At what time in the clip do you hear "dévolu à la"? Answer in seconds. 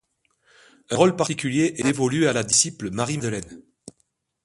1.83-2.41